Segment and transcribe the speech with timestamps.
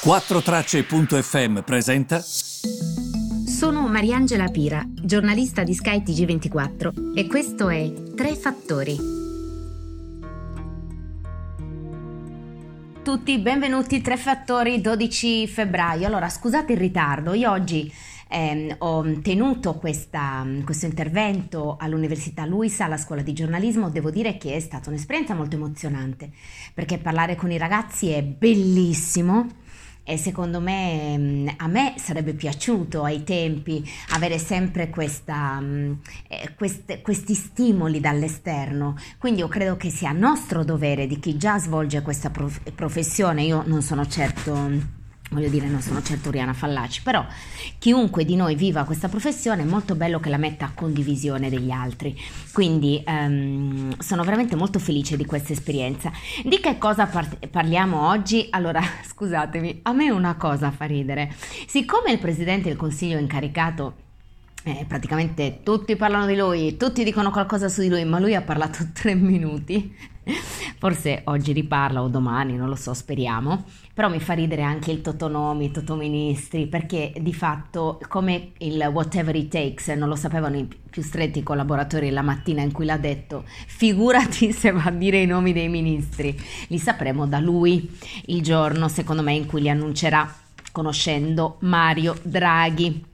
[0.00, 2.20] 4Tracce.fm presenta.
[2.20, 8.96] Sono Mariangela Pira, giornalista di Sky TG24 e questo è Tre Fattori.
[13.02, 16.06] Tutti benvenuti, Tre Fattori, 12 febbraio.
[16.06, 17.92] Allora, scusate il ritardo, io oggi
[18.28, 24.54] eh, ho tenuto questa, questo intervento all'Università Luisa, alla scuola di giornalismo, devo dire che
[24.54, 26.30] è stata un'esperienza molto emozionante,
[26.72, 29.66] perché parlare con i ragazzi è bellissimo
[30.08, 35.92] e secondo me mm, a me sarebbe piaciuto ai tempi avere sempre questa, mm,
[36.28, 41.58] eh, queste, questi stimoli dall'esterno, quindi io credo che sia nostro dovere di chi già
[41.58, 44.96] svolge questa prof- professione, io non sono certo
[45.30, 47.24] voglio dire, non sono certo Oriana Fallaci, però
[47.78, 51.70] chiunque di noi viva questa professione è molto bello che la metta a condivisione degli
[51.70, 52.18] altri.
[52.52, 56.10] Quindi um, sono veramente molto felice di questa esperienza.
[56.44, 58.46] Di che cosa par- parliamo oggi?
[58.50, 61.32] Allora, scusatemi, a me una cosa fa ridere.
[61.66, 64.06] Siccome il presidente del consiglio incaricato
[64.68, 68.42] eh, praticamente tutti parlano di lui, tutti dicono qualcosa su di lui, ma lui ha
[68.42, 69.96] parlato tre minuti.
[70.78, 73.64] Forse oggi riparla o domani, non lo so, speriamo.
[73.94, 79.50] Però mi fa ridere anche il Totonomi, Totoministri, perché di fatto come il whatever it
[79.50, 84.52] takes non lo sapevano i più stretti collaboratori la mattina in cui l'ha detto, figurati
[84.52, 86.38] se va a dire i nomi dei ministri.
[86.66, 87.90] Li sapremo da lui
[88.26, 90.30] il giorno, secondo me, in cui li annuncerà
[90.70, 93.07] conoscendo Mario Draghi.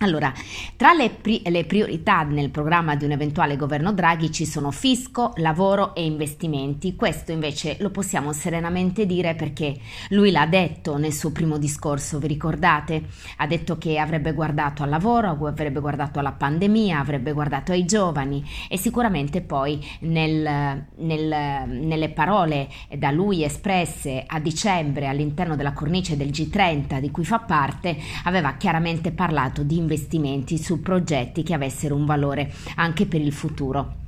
[0.00, 0.30] Allora,
[0.76, 5.32] tra le, pri- le, priorità nel programma di un eventuale governo Draghi ci sono fisco,
[5.36, 6.94] lavoro e investimenti.
[6.94, 9.74] Questo invece lo possiamo serenamente dire perché
[10.10, 13.04] lui l'ha detto nel suo primo discorso, vi ricordate?
[13.38, 18.44] Ha detto che avrebbe guardato al lavoro, avrebbe guardato alla pandemia, avrebbe guardato ai giovani
[18.68, 26.18] e sicuramente poi nel, nel, nelle parole da lui espresse a dicembre all'interno della cornice
[26.18, 31.94] del G30 di cui fa parte, aveva chiaramente parlato di investimenti su progetti che avessero
[31.94, 34.04] un valore anche per il futuro.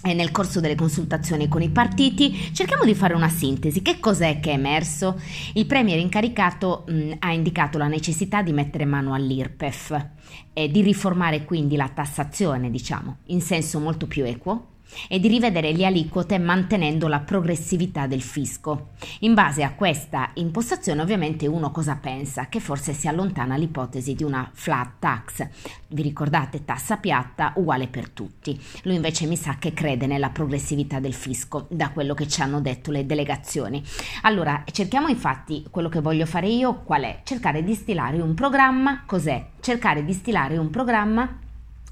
[0.00, 3.82] E nel corso delle consultazioni con i partiti cerchiamo di fare una sintesi.
[3.82, 5.20] Che cos'è che è emerso?
[5.54, 10.06] Il Premier incaricato mh, ha indicato la necessità di mettere mano all'IRPEF
[10.52, 14.76] e di riformare quindi la tassazione, diciamo, in senso molto più equo
[15.08, 18.90] e di rivedere le aliquote mantenendo la progressività del fisco.
[19.20, 22.48] In base a questa impostazione ovviamente uno cosa pensa?
[22.48, 25.48] Che forse si allontana l'ipotesi di una flat tax.
[25.88, 28.58] Vi ricordate tassa piatta uguale per tutti.
[28.82, 32.60] Lui invece mi sa che crede nella progressività del fisco, da quello che ci hanno
[32.60, 33.82] detto le delegazioni.
[34.22, 37.20] Allora, cerchiamo infatti quello che voglio fare io, qual è?
[37.24, 39.46] Cercare di stilare un programma, cos'è?
[39.60, 41.46] Cercare di stilare un programma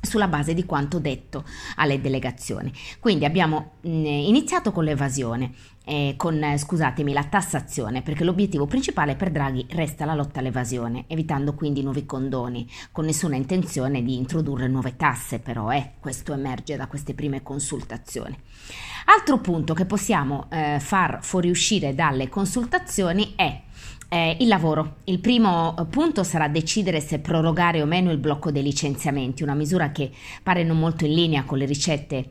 [0.07, 1.45] sulla base di quanto detto
[1.77, 2.73] alle delegazioni.
[2.99, 5.53] Quindi abbiamo mm, iniziato con l'evasione,
[5.85, 11.55] eh, con scusatemi, la tassazione, perché l'obiettivo principale per Draghi resta la lotta all'evasione, evitando
[11.55, 16.87] quindi nuovi condoni, con nessuna intenzione di introdurre nuove tasse, però eh, questo emerge da
[16.87, 18.37] queste prime consultazioni.
[19.07, 23.63] Altro punto che possiamo eh, far fuoriuscire dalle consultazioni è
[24.09, 24.97] eh, il lavoro.
[25.05, 29.55] Il primo eh, punto sarà decidere se prorogare o meno il blocco dei licenziamenti, una
[29.55, 30.11] misura che
[30.43, 32.31] pare non molto in linea con le ricette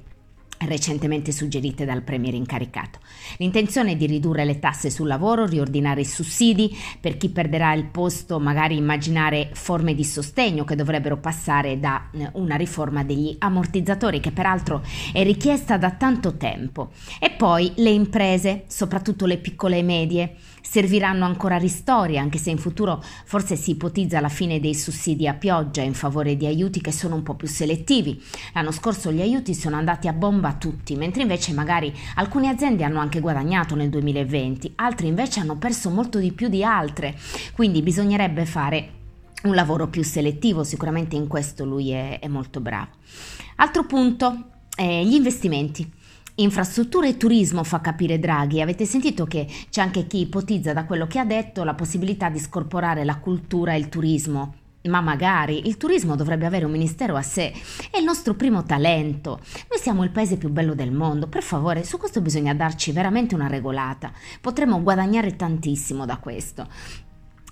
[0.59, 2.99] recentemente suggerite dal Premier incaricato.
[3.37, 7.85] L'intenzione è di ridurre le tasse sul lavoro, riordinare i sussidi, per chi perderà il
[7.85, 14.19] posto magari immaginare forme di sostegno che dovrebbero passare da eh, una riforma degli ammortizzatori
[14.19, 16.91] che peraltro è richiesta da tanto tempo.
[17.19, 20.35] E poi le imprese, soprattutto le piccole e medie,
[20.67, 25.33] serviranno ancora ristori, anche se in futuro forse si ipotizza la fine dei sussidi a
[25.33, 28.21] pioggia in favore di aiuti che sono un po' più selettivi.
[28.53, 32.83] L'anno scorso gli aiuti sono andati a bomba a tutti, mentre invece magari alcune aziende
[32.83, 37.15] hanno anche guadagnato nel 2020, altre invece hanno perso molto di più di altre,
[37.53, 38.89] quindi bisognerebbe fare
[39.43, 42.89] un lavoro più selettivo, sicuramente in questo lui è, è molto bravo.
[43.57, 44.45] Altro punto,
[44.75, 45.89] eh, gli investimenti.
[46.37, 48.59] Infrastrutture e turismo fa capire Draghi.
[48.59, 52.39] Avete sentito che c'è anche chi ipotizza da quello che ha detto la possibilità di
[52.39, 54.55] scorporare la cultura e il turismo.
[54.89, 57.53] Ma magari il turismo dovrebbe avere un ministero a sé,
[57.89, 59.39] è il nostro primo talento.
[59.69, 61.27] Noi siamo il paese più bello del mondo.
[61.27, 64.11] Per favore, su questo bisogna darci veramente una regolata.
[64.41, 66.67] Potremmo guadagnare tantissimo da questo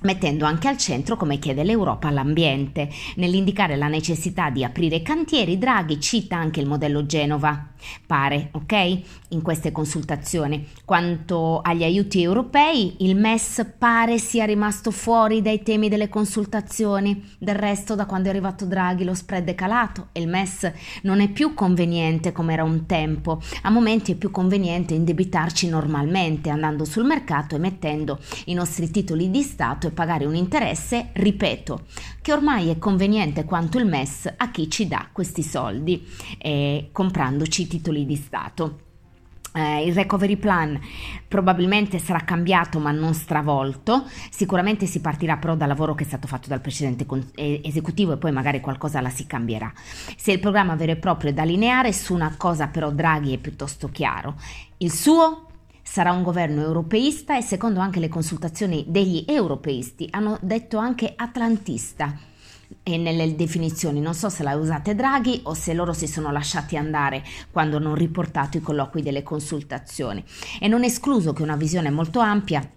[0.03, 2.89] mettendo anche al centro, come chiede l'Europa, l'ambiente.
[3.15, 7.72] Nell'indicare la necessità di aprire cantieri, Draghi cita anche il modello Genova.
[8.05, 9.01] Pare, ok?
[9.29, 10.67] In queste consultazioni.
[10.85, 17.31] Quanto agli aiuti europei, il MES pare sia rimasto fuori dai temi delle consultazioni.
[17.37, 20.71] Del resto, da quando è arrivato Draghi, lo spread è calato e il MES
[21.03, 23.41] non è più conveniente come era un tempo.
[23.63, 29.29] A momenti è più conveniente indebitarci normalmente, andando sul mercato e mettendo i nostri titoli
[29.29, 31.85] di Stato e pagare un interesse, ripeto,
[32.21, 36.05] che ormai è conveniente quanto il MES a chi ci dà questi soldi,
[36.37, 38.91] eh, comprandoci titoli di Stato.
[39.55, 40.79] Eh, il recovery plan
[41.27, 46.27] probabilmente sarà cambiato ma non stravolto, sicuramente si partirà però dal lavoro che è stato
[46.27, 49.71] fatto dal precedente con- esecutivo e poi magari qualcosa la si cambierà.
[50.17, 53.37] Se il programma vero e proprio è da lineare, su una cosa però Draghi è
[53.37, 54.35] piuttosto chiaro,
[54.77, 55.47] il suo
[55.83, 62.32] sarà un governo europeista e secondo anche le consultazioni degli europeisti hanno detto anche atlantista
[62.81, 63.99] e nelle definizioni.
[63.99, 67.93] Non so se la usate Draghi o se loro si sono lasciati andare quando hanno
[67.93, 70.23] riportato i colloqui delle consultazioni.
[70.59, 72.67] E non escluso che una visione molto ampia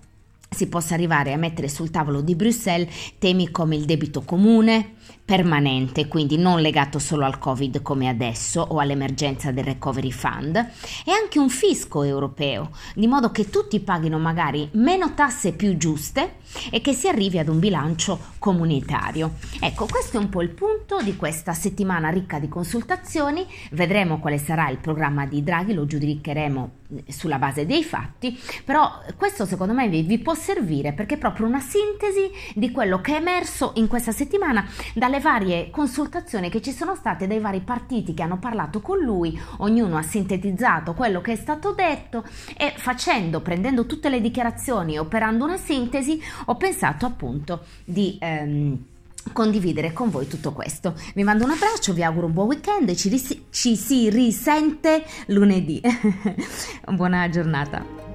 [0.48, 4.95] si possa arrivare a mettere sul tavolo di Bruxelles temi come il debito comune,
[5.26, 11.10] permanente, quindi non legato solo al Covid come adesso o all'emergenza del Recovery Fund, e
[11.10, 16.36] anche un fisco europeo, di modo che tutti paghino magari meno tasse più giuste
[16.70, 19.32] e che si arrivi ad un bilancio comunitario.
[19.60, 24.38] Ecco, questo è un po' il punto di questa settimana ricca di consultazioni, vedremo quale
[24.38, 29.72] sarà il programma di Draghi, lo giudicheremo eh, sulla base dei fatti, però questo secondo
[29.72, 33.72] me vi, vi può servire perché è proprio una sintesi di quello che è emerso
[33.74, 34.64] in questa settimana
[34.96, 39.38] dalle varie consultazioni che ci sono state dai vari partiti che hanno parlato con lui,
[39.58, 42.24] ognuno ha sintetizzato quello che è stato detto
[42.56, 48.16] e facendo, prendendo tutte le dichiarazioni e operando una sintesi, ho pensato appunto di...
[48.20, 48.84] Ehm,
[49.32, 50.94] condividere con voi tutto questo.
[51.16, 55.04] Vi mando un abbraccio, vi auguro un buon weekend e ci, ris- ci si risente
[55.26, 55.80] lunedì.
[56.94, 58.05] Buona giornata.